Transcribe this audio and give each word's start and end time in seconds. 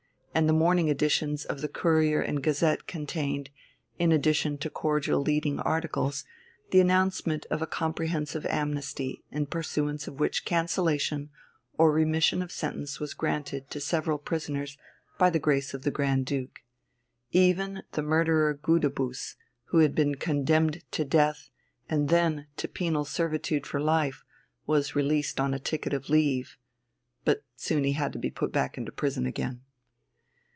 And 0.33 0.47
the 0.47 0.53
morning 0.53 0.87
editions 0.87 1.43
of 1.43 1.59
the 1.59 1.67
Courier 1.67 2.21
and 2.21 2.41
Gazette 2.41 2.87
contained, 2.87 3.49
in 3.99 4.13
addition 4.13 4.57
to 4.59 4.69
cordial 4.69 5.19
leading 5.21 5.59
articles, 5.59 6.23
the 6.69 6.79
announcement 6.79 7.45
of 7.51 7.61
a 7.61 7.67
comprehensive 7.67 8.45
amnesty, 8.45 9.25
in 9.29 9.47
pursuance 9.47 10.07
of 10.07 10.21
which 10.21 10.45
cancellation 10.45 11.31
or 11.77 11.91
remission 11.91 12.41
of 12.41 12.49
sentence 12.49 12.97
was 12.97 13.13
granted 13.13 13.69
to 13.71 13.81
several 13.81 14.17
prisoners 14.17 14.77
by 15.17 15.29
the 15.29 15.37
grace 15.37 15.73
of 15.73 15.81
the 15.81 15.91
Grand 15.91 16.25
Duke. 16.27 16.61
Even 17.33 17.83
the 17.91 18.01
murderer 18.01 18.53
Gudebus, 18.53 19.35
who 19.65 19.79
had 19.79 19.93
been 19.93 20.15
condemned 20.15 20.81
to 20.91 21.03
death, 21.03 21.49
and 21.89 22.07
then 22.07 22.47
to 22.55 22.69
penal 22.69 23.03
servitude 23.03 23.67
for 23.67 23.81
life, 23.81 24.23
was 24.65 24.95
released 24.95 25.41
on 25.41 25.51
ticket 25.59 25.91
of 25.91 26.09
leave. 26.09 26.55
But 27.25 27.39
he 27.39 27.43
soon 27.59 27.83
had 27.91 28.13
to 28.13 28.17
be 28.19 28.31
put 28.31 28.53
back 28.53 28.77
into 28.77 28.93
prison 28.93 29.25
again. 29.25 29.63